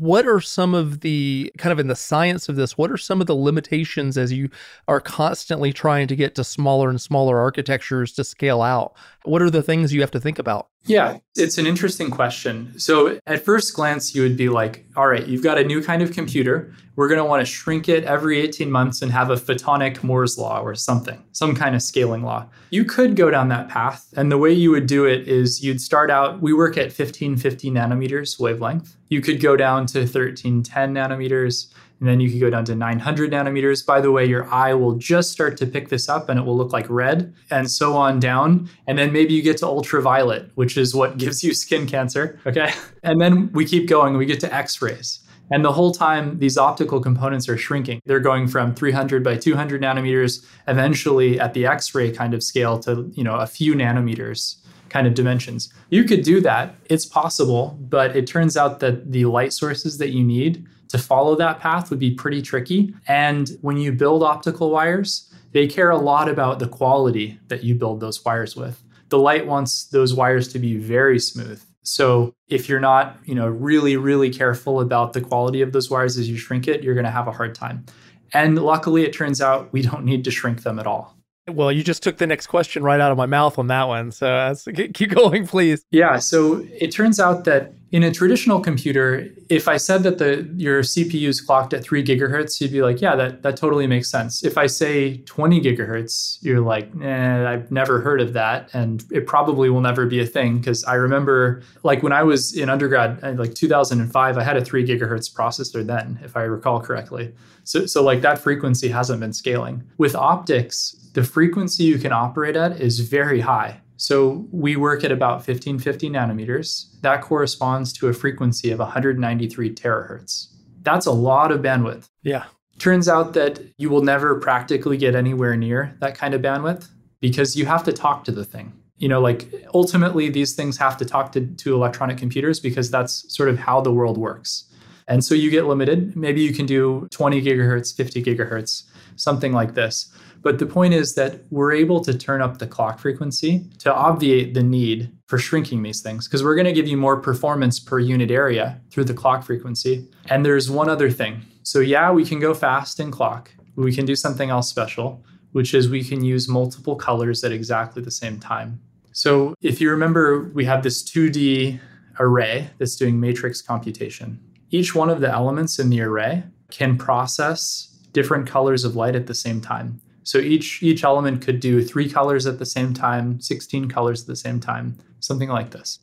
[0.00, 3.20] what are some of the kind of in the science of this what are some
[3.20, 4.48] of the limitations as you
[4.88, 8.94] are constantly trying to get to smaller and smaller architectures to scale out
[9.24, 10.68] what are the things you have to think about?
[10.84, 12.78] Yeah it's an interesting question.
[12.78, 16.02] So at first glance you would be like all right you've got a new kind
[16.02, 16.74] of computer.
[16.94, 20.36] We're going to want to shrink it every 18 months and have a photonic moore's
[20.36, 22.46] law or something some kind of scaling law.
[22.70, 25.80] You could go down that path and the way you would do it is you'd
[25.80, 28.96] start out we work at 1550 nanometers wavelength.
[29.08, 33.30] You could go down to 1310 nanometers, and then you could go down to 900
[33.30, 33.86] nanometers.
[33.86, 36.56] By the way, your eye will just start to pick this up and it will
[36.56, 38.68] look like red, and so on down.
[38.88, 42.40] And then maybe you get to ultraviolet, which is what gives you skin cancer.
[42.44, 42.72] Okay.
[43.04, 45.18] And then we keep going, we get to X rays.
[45.50, 48.00] And the whole time, these optical components are shrinking.
[48.06, 52.78] They're going from 300 by 200 nanometers, eventually at the X ray kind of scale
[52.80, 54.56] to you know a few nanometers
[54.88, 55.72] kind of dimensions.
[55.90, 56.76] You could do that.
[56.84, 61.34] It's possible, but it turns out that the light sources that you need to follow
[61.36, 62.94] that path would be pretty tricky.
[63.08, 67.74] And when you build optical wires, they care a lot about the quality that you
[67.74, 68.82] build those wires with.
[69.08, 71.62] The light wants those wires to be very smooth.
[71.82, 76.18] So if you're not, you know, really really careful about the quality of those wires
[76.18, 77.86] as you shrink it, you're going to have a hard time.
[78.34, 81.16] And luckily it turns out we don't need to shrink them at all.
[81.50, 84.12] Well, you just took the next question right out of my mouth on that one.
[84.12, 84.54] So uh,
[84.94, 85.84] keep going, please.
[85.90, 86.18] Yeah.
[86.18, 90.80] So it turns out that in a traditional computer, if I said that the your
[90.82, 94.42] CPU is clocked at three gigahertz, you'd be like, yeah, that, that totally makes sense.
[94.42, 98.70] If I say 20 gigahertz, you're like, eh, I've never heard of that.
[98.72, 100.58] And it probably will never be a thing.
[100.58, 104.86] Because I remember, like, when I was in undergrad, like 2005, I had a three
[104.86, 107.34] gigahertz processor then, if I recall correctly.
[107.64, 109.84] So, so like that frequency hasn't been scaling.
[109.98, 113.82] With optics, the frequency you can operate at is very high.
[114.02, 116.86] So we work at about 1550 nanometers.
[117.02, 120.48] That corresponds to a frequency of 193 terahertz.
[120.82, 122.08] That's a lot of bandwidth.
[122.24, 122.46] Yeah.
[122.80, 126.88] Turns out that you will never practically get anywhere near that kind of bandwidth
[127.20, 128.72] because you have to talk to the thing.
[128.96, 133.32] You know, like ultimately, these things have to talk to, to electronic computers because that's
[133.32, 134.64] sort of how the world works.
[135.06, 136.16] And so you get limited.
[136.16, 138.82] Maybe you can do 20 gigahertz, 50 gigahertz,
[139.14, 140.12] something like this.
[140.42, 144.54] But the point is that we're able to turn up the clock frequency to obviate
[144.54, 147.98] the need for shrinking these things because we're going to give you more performance per
[148.00, 150.08] unit area through the clock frequency.
[150.26, 151.42] And there's one other thing.
[151.62, 153.50] So, yeah, we can go fast in clock.
[153.76, 158.02] We can do something else special, which is we can use multiple colors at exactly
[158.02, 158.80] the same time.
[159.12, 161.78] So, if you remember, we have this 2D
[162.18, 164.40] array that's doing matrix computation.
[164.70, 169.26] Each one of the elements in the array can process different colors of light at
[169.26, 170.00] the same time.
[170.24, 174.26] So each each element could do 3 colors at the same time, 16 colors at
[174.26, 175.98] the same time, something like this.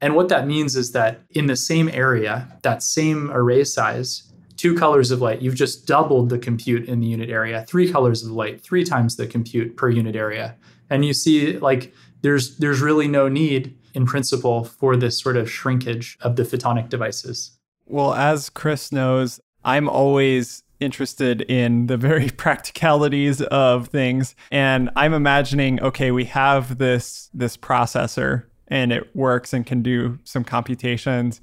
[0.00, 4.74] And what that means is that in the same area, that same array size, two
[4.74, 7.64] colors of light, you've just doubled the compute in the unit area.
[7.68, 10.56] Three colors of light, three times the compute per unit area.
[10.90, 15.50] And you see like there's there's really no need in principle for this sort of
[15.50, 17.58] shrinkage of the photonic devices.
[17.86, 24.34] Well, as Chris knows, I'm always interested in the very practicalities of things.
[24.50, 30.18] And i'm imagining okay we have this this processor and it works and can do
[30.24, 31.40] some computations.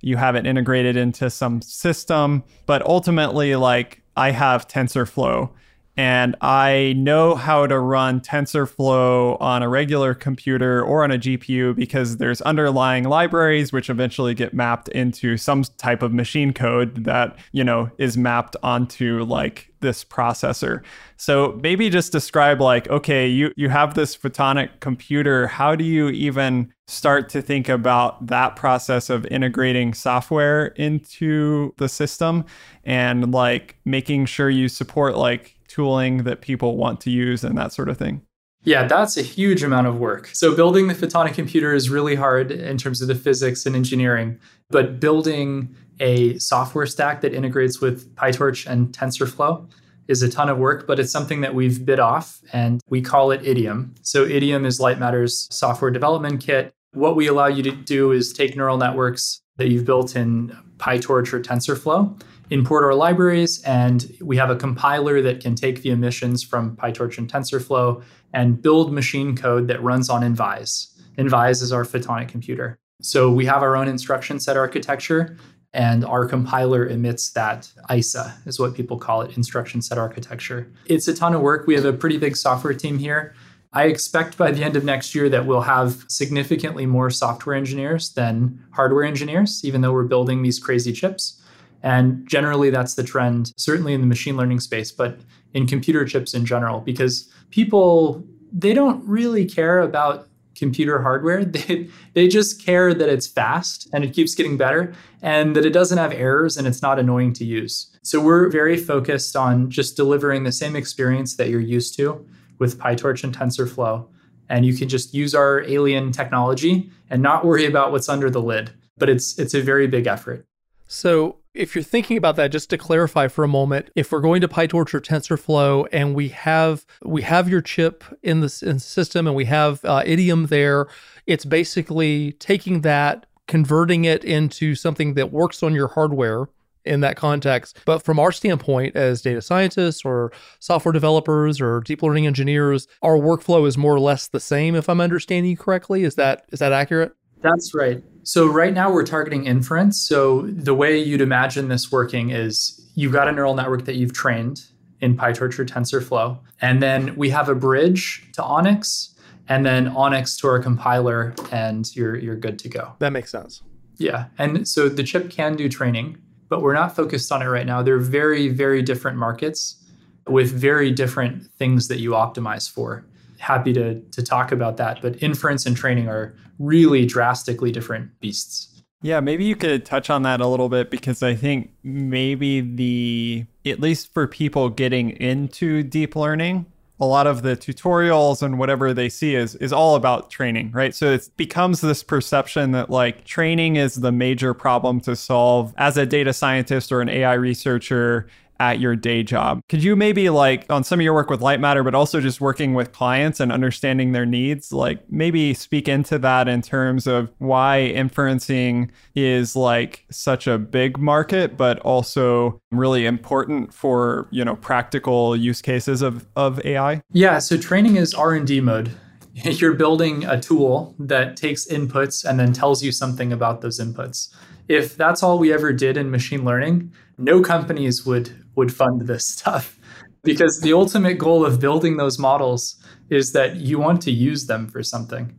[0.00, 5.50] You have it integrated into some system but ultimately like i have TensorFlow
[5.96, 11.76] and I know how to run TensorFlow on a regular computer or on a GPU
[11.76, 17.36] because there's underlying libraries which eventually get mapped into some type of machine code that,
[17.52, 20.82] you know, is mapped onto like this processor.
[21.18, 26.08] So maybe just describe like, okay, you you have this photonic computer, how do you
[26.08, 32.44] even start to think about that process of integrating software into the system
[32.84, 37.72] and like making sure you support like tooling that people want to use and that
[37.72, 38.22] sort of thing?
[38.64, 40.30] Yeah, that's a huge amount of work.
[40.34, 44.38] So, building the photonic computer is really hard in terms of the physics and engineering,
[44.70, 49.68] but building a software stack that integrates with PyTorch and TensorFlow
[50.08, 53.30] is a ton of work, but it's something that we've bit off and we call
[53.32, 53.94] it Idiom.
[54.02, 56.72] So, Idiom is Lightmatter's software development kit.
[56.92, 61.32] What we allow you to do is take neural networks that you've built in PyTorch
[61.32, 62.20] or TensorFlow
[62.52, 67.16] import our libraries, and we have a compiler that can take the emissions from PyTorch
[67.16, 68.02] and TensorFlow
[68.34, 70.88] and build machine code that runs on Envise.
[71.16, 72.78] Envise is our photonic computer.
[73.00, 75.38] So we have our own instruction set architecture,
[75.72, 80.70] and our compiler emits that ISA, is what people call it, instruction set architecture.
[80.84, 81.66] It's a ton of work.
[81.66, 83.34] We have a pretty big software team here.
[83.72, 88.12] I expect by the end of next year that we'll have significantly more software engineers
[88.12, 91.41] than hardware engineers, even though we're building these crazy chips.
[91.82, 95.18] And generally, that's the trend, certainly in the machine learning space, but
[95.52, 101.44] in computer chips in general, because people, they don't really care about computer hardware.
[101.52, 105.72] They, they just care that it's fast and it keeps getting better and that it
[105.72, 107.90] doesn't have errors and it's not annoying to use.
[108.02, 112.24] So we're very focused on just delivering the same experience that you're used to
[112.58, 114.06] with PyTorch and TensorFlow.
[114.48, 118.42] And you can just use our alien technology and not worry about what's under the
[118.42, 118.70] lid.
[118.98, 120.44] But it's it's a very big effort.
[120.86, 124.40] So if you're thinking about that, just to clarify for a moment, if we're going
[124.40, 128.80] to PyTorch or TensorFlow and we have we have your chip in the, in the
[128.80, 130.86] system and we have uh, Idiom there,
[131.26, 136.48] it's basically taking that, converting it into something that works on your hardware
[136.84, 137.78] in that context.
[137.84, 143.16] But from our standpoint as data scientists or software developers or deep learning engineers, our
[143.16, 146.02] workflow is more or less the same if I'm understanding you correctly.
[146.04, 147.12] Is that is that accurate?
[147.42, 148.02] That's right.
[148.24, 150.00] So right now we're targeting inference.
[150.00, 154.12] So the way you'd imagine this working is you've got a neural network that you've
[154.12, 154.64] trained
[155.00, 159.08] in PyTorch or TensorFlow, and then we have a bridge to ONNX,
[159.48, 162.92] and then ONNX to our compiler, and you're you're good to go.
[163.00, 163.62] That makes sense.
[163.96, 167.66] Yeah, and so the chip can do training, but we're not focused on it right
[167.66, 167.82] now.
[167.82, 169.82] They're very very different markets
[170.28, 173.04] with very different things that you optimize for
[173.42, 175.02] happy to to talk about that.
[175.02, 178.68] But inference and training are really drastically different beasts.
[179.02, 183.44] Yeah, maybe you could touch on that a little bit because I think maybe the
[183.66, 186.66] at least for people getting into deep learning,
[187.00, 190.94] a lot of the tutorials and whatever they see is is all about training, right?
[190.94, 195.96] So it becomes this perception that like training is the major problem to solve as
[195.96, 198.28] a data scientist or an AI researcher
[198.62, 199.60] at your day job.
[199.68, 202.74] Could you maybe like on some of your work with Lightmatter, but also just working
[202.74, 207.92] with clients and understanding their needs, like maybe speak into that in terms of why
[207.92, 215.34] inferencing is like such a big market, but also really important for, you know, practical
[215.34, 217.02] use cases of, of AI?
[217.10, 217.40] Yeah.
[217.40, 218.92] So training is R&D mode.
[219.34, 224.32] You're building a tool that takes inputs and then tells you something about those inputs.
[224.68, 229.26] If that's all we ever did in machine learning, no companies would would fund this
[229.26, 229.78] stuff
[230.22, 232.76] because the ultimate goal of building those models
[233.10, 235.36] is that you want to use them for something.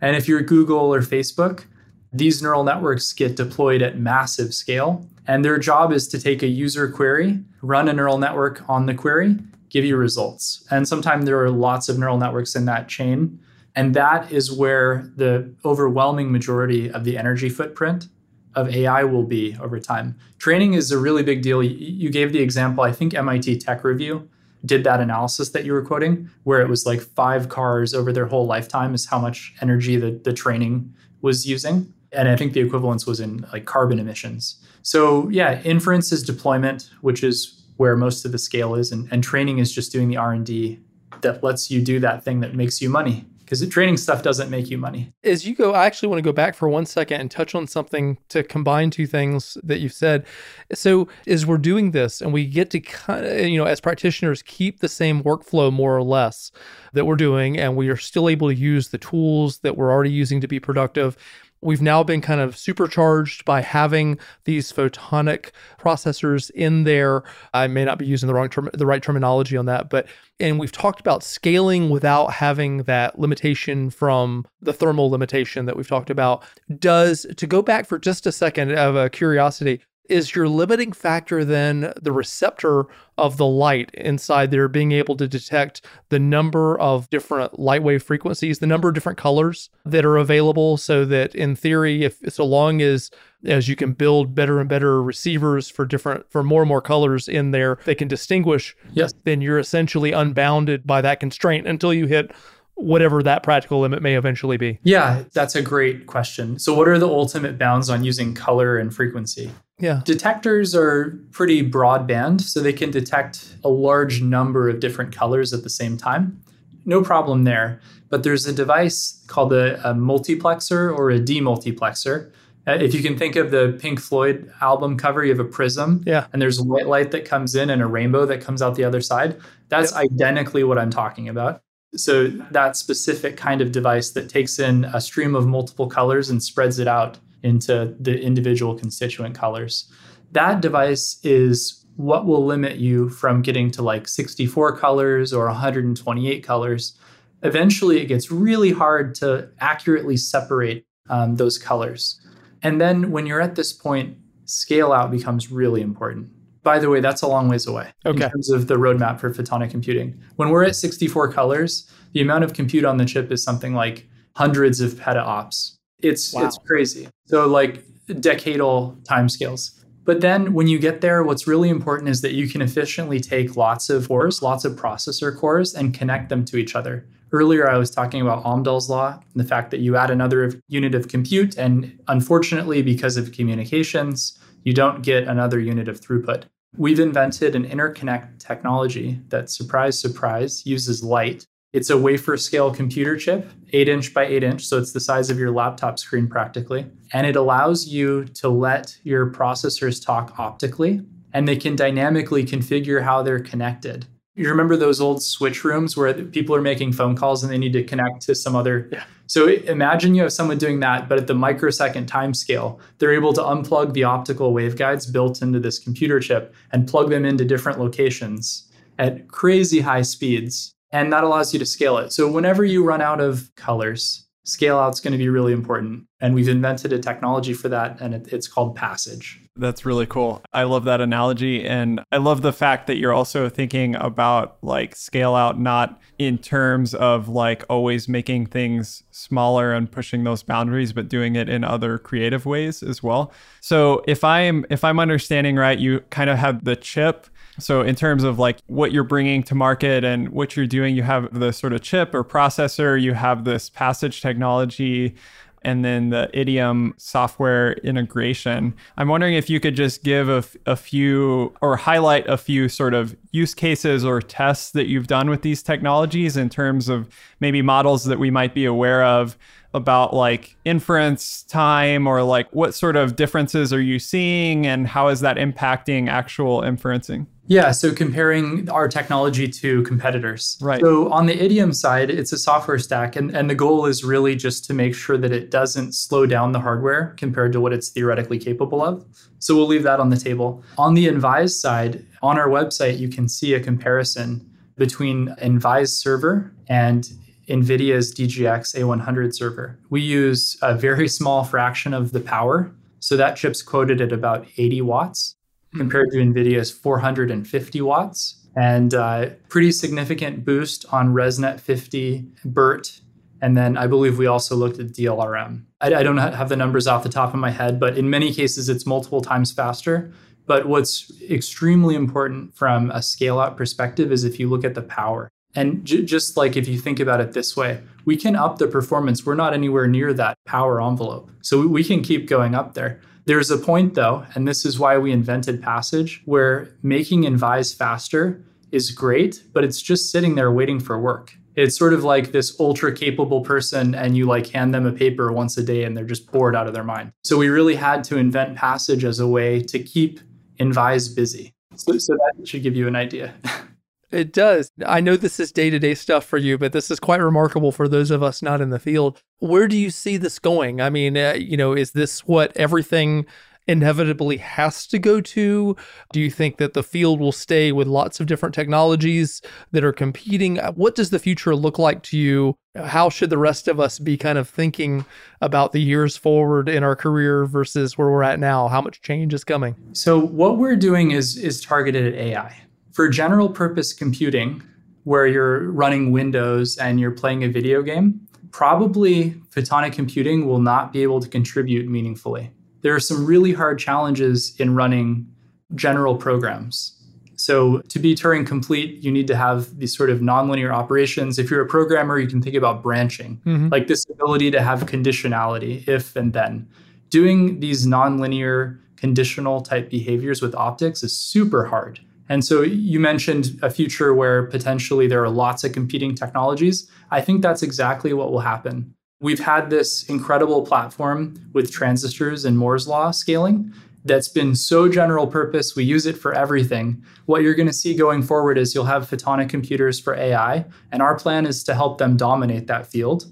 [0.00, 1.64] And if you're Google or Facebook,
[2.12, 5.06] these neural networks get deployed at massive scale.
[5.26, 8.94] And their job is to take a user query, run a neural network on the
[8.94, 9.36] query,
[9.70, 10.66] give you results.
[10.70, 13.40] And sometimes there are lots of neural networks in that chain.
[13.74, 18.06] And that is where the overwhelming majority of the energy footprint
[18.54, 20.16] of AI will be over time.
[20.38, 21.62] Training is a really big deal.
[21.62, 24.28] You gave the example, I think MIT Tech Review
[24.64, 28.26] did that analysis that you were quoting, where it was like five cars over their
[28.26, 31.92] whole lifetime is how much energy the, the training was using.
[32.12, 34.56] And I think the equivalence was in like carbon emissions.
[34.82, 39.22] So yeah, inference is deployment, which is where most of the scale is, and, and
[39.22, 40.78] training is just doing the R&D
[41.22, 44.50] that lets you do that thing that makes you money because the training stuff doesn't
[44.50, 45.12] make you money.
[45.22, 47.66] As you go, I actually want to go back for one second and touch on
[47.66, 50.26] something to combine two things that you've said.
[50.72, 54.42] So, as we're doing this and we get to kind of, you know, as practitioners,
[54.42, 56.50] keep the same workflow more or less
[56.94, 60.10] that we're doing, and we are still able to use the tools that we're already
[60.10, 61.16] using to be productive.
[61.64, 65.50] We've now been kind of supercharged by having these photonic
[65.80, 67.22] processors in there.
[67.54, 70.06] I may not be using the wrong term, the right terminology on that, but
[70.38, 75.88] and we've talked about scaling without having that limitation from the thermal limitation that we've
[75.88, 76.44] talked about.
[76.78, 81.44] Does to go back for just a second of a curiosity, is your limiting factor
[81.44, 82.84] then the receptor
[83.16, 88.02] of the light inside there being able to detect the number of different light wave
[88.02, 92.44] frequencies the number of different colors that are available so that in theory if so
[92.44, 93.10] long as
[93.44, 97.28] as you can build better and better receivers for different for more and more colors
[97.28, 99.12] in there they can distinguish yes.
[99.24, 102.30] then you're essentially unbounded by that constraint until you hit
[102.76, 104.78] whatever that practical limit may eventually be?
[104.82, 106.58] Yeah, that's a great question.
[106.58, 109.50] So, what are the ultimate bounds on using color and frequency?
[109.78, 110.02] Yeah.
[110.04, 115.62] Detectors are pretty broadband, so they can detect a large number of different colors at
[115.62, 116.42] the same time.
[116.84, 117.80] No problem there.
[118.10, 122.30] But there's a device called a, a multiplexer or a demultiplexer.
[122.66, 126.02] Uh, if you can think of the Pink Floyd album cover, you have a prism,
[126.06, 126.26] yeah.
[126.32, 129.00] and there's white light that comes in and a rainbow that comes out the other
[129.00, 129.38] side.
[129.68, 130.04] That's yep.
[130.12, 131.63] identically what I'm talking about.
[131.96, 136.42] So that specific kind of device that takes in a stream of multiple colors and
[136.42, 139.90] spreads it out into the individual constituent colors.
[140.32, 146.42] That device is what will limit you from getting to like 64 colors or 128
[146.42, 146.98] colors.
[147.42, 152.20] Eventually, it gets really hard to accurately separate um, those colors.
[152.62, 154.16] And then when you're at this point,
[154.46, 156.30] scale out becomes really important.
[156.64, 158.24] By the way, that's a long ways away okay.
[158.24, 160.20] in terms of the roadmap for photonic computing.
[160.36, 164.08] When we're at 64 colors, the amount of compute on the chip is something like
[164.34, 165.76] hundreds of petaops.
[166.00, 166.46] It's wow.
[166.46, 167.08] it's crazy.
[167.26, 169.78] So like decadal timescales.
[170.04, 173.56] But then when you get there, what's really important is that you can efficiently take
[173.56, 177.06] lots of cores, lots of processor cores, and connect them to each other.
[177.32, 180.94] Earlier, I was talking about Amdahl's law and the fact that you add another unit
[180.94, 186.44] of compute, and unfortunately, because of communications, you don't get another unit of throughput.
[186.76, 191.46] We've invented an interconnect technology that, surprise, surprise, uses light.
[191.72, 195.30] It's a wafer scale computer chip, eight inch by eight inch, so it's the size
[195.30, 196.86] of your laptop screen practically.
[197.12, 201.02] And it allows you to let your processors talk optically,
[201.32, 204.06] and they can dynamically configure how they're connected.
[204.34, 207.72] You remember those old switch rooms where people are making phone calls and they need
[207.74, 208.88] to connect to some other.
[208.90, 209.04] Yeah.
[209.26, 213.32] So imagine you have someone doing that, but at the microsecond time scale, they're able
[213.32, 217.80] to unplug the optical waveguides built into this computer chip and plug them into different
[217.80, 220.72] locations at crazy high speeds.
[220.92, 222.12] And that allows you to scale it.
[222.12, 226.06] So whenever you run out of colors, scale out is going to be really important.
[226.20, 229.40] And we've invented a technology for that, and it, it's called Passage.
[229.56, 230.42] That's really cool.
[230.52, 231.64] I love that analogy.
[231.64, 236.38] And I love the fact that you're also thinking about like scale out, not in
[236.38, 241.62] terms of like always making things smaller and pushing those boundaries, but doing it in
[241.62, 243.32] other creative ways as well.
[243.60, 247.28] So if I'm if I'm understanding right, you kind of have the chip
[247.58, 251.02] so, in terms of like what you're bringing to market and what you're doing, you
[251.02, 255.14] have the sort of chip or processor, you have this Passage technology,
[255.62, 258.74] and then the Idiom software integration.
[258.96, 262.94] I'm wondering if you could just give a, a few or highlight a few sort
[262.94, 267.08] of use cases or tests that you've done with these technologies in terms of
[267.40, 269.36] maybe models that we might be aware of
[269.74, 275.08] about like inference time or like what sort of differences are you seeing and how
[275.08, 277.26] is that impacting actual inferencing?
[277.46, 280.56] Yeah, so comparing our technology to competitors.
[280.62, 280.80] Right.
[280.80, 284.34] So on the Idiom side, it's a software stack, and, and the goal is really
[284.34, 287.90] just to make sure that it doesn't slow down the hardware compared to what it's
[287.90, 289.04] theoretically capable of.
[289.40, 290.64] So we'll leave that on the table.
[290.78, 296.50] On the Envise side, on our website, you can see a comparison between Envise server
[296.68, 297.12] and
[297.48, 299.78] NVIDIA's DGX A100 server.
[299.90, 302.72] We use a very small fraction of the power.
[303.00, 305.36] So that chip's quoted at about 80 watts
[305.76, 308.46] compared to NVIDIA's 450 watts.
[308.56, 313.00] And uh, pretty significant boost on ResNet 50, BERT,
[313.42, 315.64] And then I believe we also looked at DLRM.
[315.80, 318.32] I, I don't have the numbers off the top of my head, but in many
[318.32, 320.12] cases, it's multiple times faster.
[320.46, 324.82] But what's extremely important from a scale out perspective is if you look at the
[324.82, 325.30] power.
[325.54, 328.66] And j- just like if you think about it this way, we can up the
[328.66, 329.24] performance.
[329.24, 331.30] We're not anywhere near that power envelope.
[331.42, 333.00] So we can keep going up there.
[333.26, 338.44] There's a point though, and this is why we invented Passage, where making Envise faster
[338.70, 341.34] is great, but it's just sitting there waiting for work.
[341.56, 345.32] It's sort of like this ultra capable person, and you like hand them a paper
[345.32, 347.12] once a day and they're just bored out of their mind.
[347.22, 350.20] So we really had to invent Passage as a way to keep
[350.58, 351.54] Envise busy.
[351.76, 353.34] So, so that should give you an idea.
[354.14, 354.70] It does.
[354.86, 357.72] I know this is day to day stuff for you, but this is quite remarkable
[357.72, 359.22] for those of us not in the field.
[359.40, 360.80] Where do you see this going?
[360.80, 363.26] I mean, uh, you know, is this what everything
[363.66, 365.76] inevitably has to go to?
[366.12, 369.42] Do you think that the field will stay with lots of different technologies
[369.72, 370.58] that are competing?
[370.74, 372.56] What does the future look like to you?
[372.76, 375.04] How should the rest of us be kind of thinking
[375.40, 378.68] about the years forward in our career versus where we're at now?
[378.68, 379.74] How much change is coming?
[379.92, 382.63] So what we're doing is is targeted at AI.
[382.94, 384.62] For general purpose computing,
[385.04, 390.92] where you're running Windows and you're playing a video game, probably photonic computing will not
[390.92, 392.50] be able to contribute meaningfully
[392.84, 395.26] there are some really hard challenges in running
[395.74, 396.92] general programs.
[397.36, 401.38] So, to be Turing complete, you need to have these sort of nonlinear operations.
[401.38, 403.70] If you're a programmer, you can think about branching, mm-hmm.
[403.70, 406.68] like this ability to have conditionality, if and then.
[407.08, 412.00] Doing these nonlinear conditional type behaviors with optics is super hard.
[412.28, 416.90] And so you mentioned a future where potentially there are lots of competing technologies.
[417.10, 418.94] I think that's exactly what will happen.
[419.20, 423.72] We've had this incredible platform with transistors and Moore's law scaling
[424.04, 425.74] that's been so general purpose.
[425.74, 427.02] We use it for everything.
[427.26, 431.00] What you're going to see going forward is you'll have photonic computers for AI, and
[431.00, 433.24] our plan is to help them dominate that field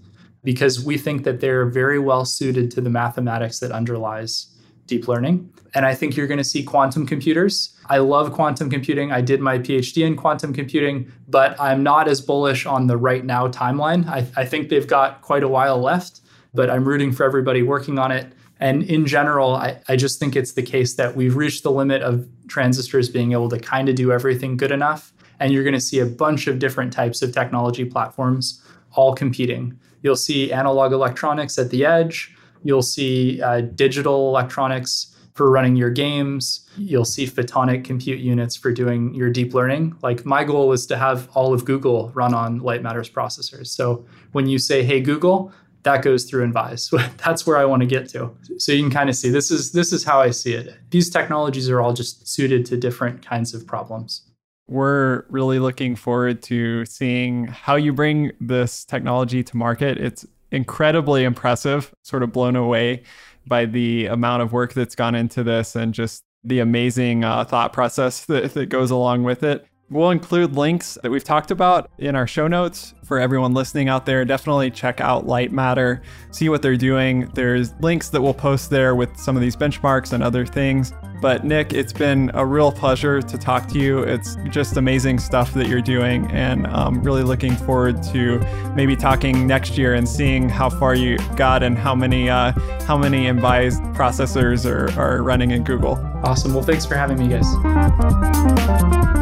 [0.43, 4.47] because we think that they're very well suited to the mathematics that underlies
[4.87, 5.53] deep learning.
[5.74, 7.78] And I think you're going to see quantum computers.
[7.87, 9.11] I love quantum computing.
[9.11, 13.24] I did my PhD in quantum computing, but I'm not as bullish on the right
[13.24, 14.07] now timeline.
[14.07, 16.20] I, I think they've got quite a while left,
[16.53, 18.33] but I'm rooting for everybody working on it.
[18.61, 22.03] And in general, I, I just think it's the case that we've reached the limit
[22.03, 25.12] of transistors being able to kind of do everything good enough.
[25.41, 28.62] And you're going to see a bunch of different types of technology platforms
[28.93, 29.78] all competing.
[30.03, 32.37] You'll see analog electronics at the edge.
[32.63, 36.69] You'll see uh, digital electronics for running your games.
[36.77, 39.97] You'll see photonic compute units for doing your deep learning.
[40.03, 43.69] Like my goal is to have all of Google run on Lightmatter's processors.
[43.69, 45.53] So when you say, "Hey Google,"
[45.85, 46.91] that goes through and Envise.
[47.25, 48.37] That's where I want to get to.
[48.59, 50.75] So you can kind of see this is this is how I see it.
[50.91, 54.23] These technologies are all just suited to different kinds of problems.
[54.69, 59.99] We're really looking forward to seeing how you bring this technology to market.
[59.99, 63.03] It's incredibly impressive, sort of blown away
[63.47, 67.73] by the amount of work that's gone into this and just the amazing uh, thought
[67.73, 69.67] process that, that goes along with it.
[69.93, 74.07] We'll include links that we've talked about in our show notes for everyone listening out
[74.07, 74.24] there.
[74.24, 77.30] Definitely check out Lightmatter, see what they're doing.
[77.34, 80.95] There's links that we'll post there with some of these benchmarks and other things.
[81.20, 84.01] But Nick, it's been a real pleasure to talk to you.
[84.01, 88.38] It's just amazing stuff that you're doing, and I'm really looking forward to
[88.74, 92.53] maybe talking next year and seeing how far you got and how many uh,
[92.86, 95.95] how many Envise processors are, are running in Google.
[96.24, 96.55] Awesome.
[96.55, 99.22] Well, thanks for having me, guys.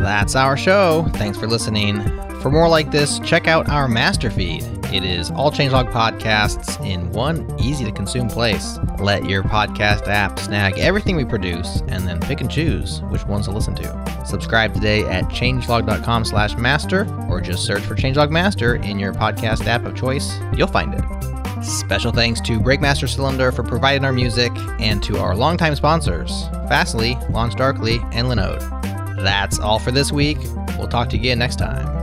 [0.00, 1.06] That's our show.
[1.14, 2.00] Thanks for listening.
[2.40, 4.62] For more like this, check out our master feed.
[4.92, 8.78] It is all changelog podcasts in one easy to consume place.
[8.98, 13.44] Let your podcast app snag everything we produce and then pick and choose which ones
[13.46, 14.24] to listen to.
[14.26, 19.66] Subscribe today at changelog.com slash master or just search for changelog master in your podcast
[19.66, 20.32] app of choice.
[20.56, 21.04] You'll find it.
[21.62, 27.16] Special thanks to Breakmaster Cylinder for providing our music and to our longtime sponsors, Fastly,
[27.30, 28.89] LaunchDarkly, and Linode.
[29.22, 30.38] That's all for this week.
[30.78, 32.00] We'll talk to you again next time.